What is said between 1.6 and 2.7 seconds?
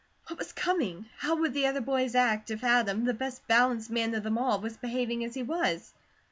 other boys act, if